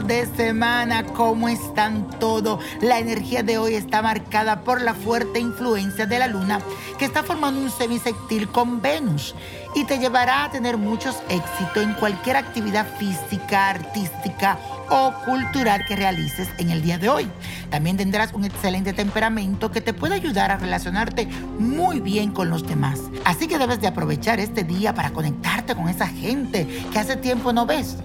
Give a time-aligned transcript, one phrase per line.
[0.00, 1.04] de semana.
[1.04, 2.64] ¿Cómo están todos?
[2.80, 6.60] La energía de hoy está marcada por la fuerte influencia de la luna
[6.98, 9.34] que está formando un semisectil con Venus
[9.74, 15.96] y te llevará a tener muchos éxitos en cualquier actividad física, artística o cultural que
[15.96, 17.28] realices en el día de hoy.
[17.70, 21.26] También tendrás un excelente temperamento que te puede ayudar a relacionarte
[21.58, 22.98] muy bien con los demás.
[23.24, 27.52] Así que debes de aprovechar este día para conectarte con esa gente que hace tiempo
[27.52, 27.96] no ves.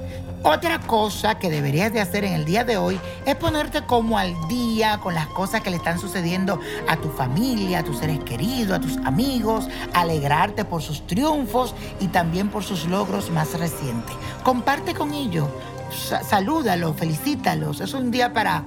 [0.50, 4.34] Otra cosa que deberías de hacer en el día de hoy es ponerte como al
[4.48, 8.78] día con las cosas que le están sucediendo a tu familia, a tus seres queridos,
[8.78, 14.16] a tus amigos, alegrarte por sus triunfos y también por sus logros más recientes.
[14.44, 15.50] Comparte con ellos,
[16.24, 17.82] salúdalos, felicítalos.
[17.82, 18.64] Es un día para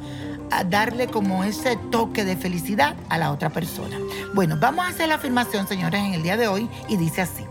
[0.68, 3.96] darle como ese toque de felicidad a la otra persona.
[4.34, 7.46] Bueno, vamos a hacer la afirmación, señores, en el día de hoy y dice así.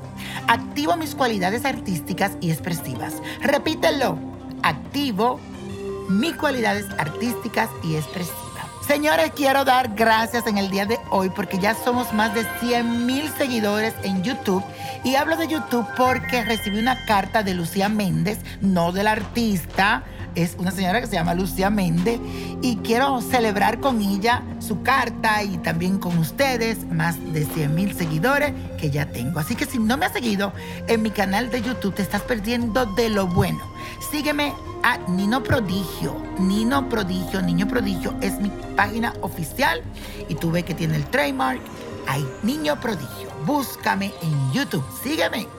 [0.49, 3.13] Activo mis cualidades artísticas y expresivas.
[3.39, 4.17] Repítelo.
[4.63, 5.39] Activo
[6.09, 8.65] mis cualidades artísticas y expresivas.
[8.87, 13.05] Señores, quiero dar gracias en el día de hoy porque ya somos más de 100
[13.05, 14.63] mil seguidores en YouTube.
[15.03, 20.03] Y hablo de YouTube porque recibí una carta de Lucía Méndez, no del artista,
[20.35, 22.19] es una señora que se llama Lucía Méndez
[22.61, 27.95] y quiero celebrar con ella su carta y también con ustedes, más de 100 mil
[27.95, 29.39] seguidores que ya tengo.
[29.39, 30.53] Así que si no me has seguido
[30.87, 33.59] en mi canal de YouTube, te estás perdiendo de lo bueno.
[34.11, 36.15] Sígueme a Nino Prodigio.
[36.39, 39.81] Nino Prodigio, Niño Prodigio es mi página oficial
[40.27, 41.61] y tú ves que tiene el trademark.
[42.07, 43.29] Hay Niño Prodigio.
[43.45, 44.83] Búscame en YouTube.
[45.03, 45.58] Sígueme.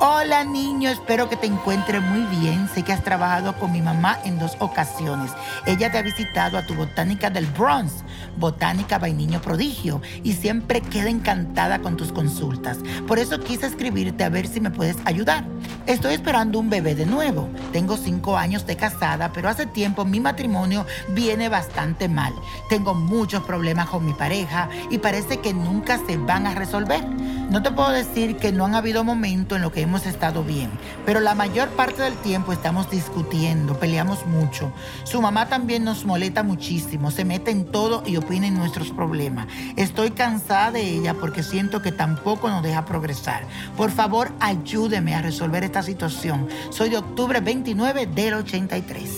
[0.00, 2.68] Hola niño, espero que te encuentres muy bien.
[2.74, 5.30] Sé que has trabajado con mi mamá en dos ocasiones.
[5.66, 8.02] Ella te ha visitado a tu botánica del Bronx,
[8.36, 12.78] Botánica by Niño Prodigio, y siempre queda encantada con tus consultas.
[13.06, 15.44] Por eso quise escribirte a ver si me puedes ayudar.
[15.86, 17.48] Estoy esperando un bebé de nuevo.
[17.72, 22.32] Tengo cinco años de casada, pero hace tiempo mi matrimonio viene bastante mal.
[22.68, 27.04] Tengo muchos problemas con mi pareja y parece que nunca se van a resolver.
[27.50, 30.70] No te puedo decir que no han habido momentos en los que hemos estado bien,
[31.04, 34.72] pero la mayor parte del tiempo estamos discutiendo, peleamos mucho.
[35.04, 39.46] Su mamá también nos molesta muchísimo, se mete en todo y opina en nuestros problemas.
[39.76, 43.46] Estoy cansada de ella porque siento que tampoco nos deja progresar.
[43.76, 46.48] Por favor, ayúdeme a resolver esta situación.
[46.70, 49.10] Soy de octubre 29 del 83.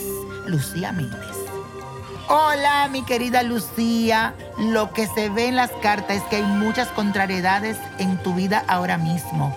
[0.46, 1.36] Lucía Méndez.
[2.28, 4.34] Hola, mi querida Lucía.
[4.58, 8.64] Lo que se ve en las cartas es que hay muchas contrariedades en tu vida
[8.68, 9.54] ahora mismo.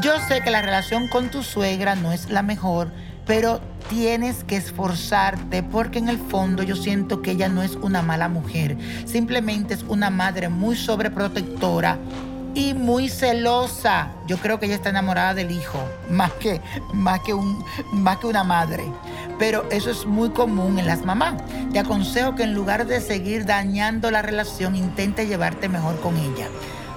[0.00, 2.92] Yo sé que la relación con tu suegra no es la mejor,
[3.26, 8.02] pero tienes que esforzarte porque en el fondo yo siento que ella no es una
[8.02, 8.76] mala mujer.
[9.04, 11.98] Simplemente es una madre muy sobreprotectora
[12.56, 14.12] y muy celosa.
[14.26, 15.78] Yo creo que ella está enamorada del hijo,
[16.08, 16.62] más que,
[16.94, 17.62] más que, un,
[17.92, 18.84] más que una madre.
[19.38, 21.34] Pero eso es muy común en las mamás.
[21.70, 26.48] Te aconsejo que en lugar de seguir dañando la relación, intente llevarte mejor con ella.